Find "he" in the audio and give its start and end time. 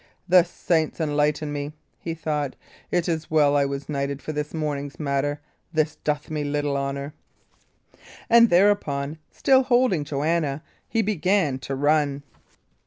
1.99-2.15, 10.89-11.03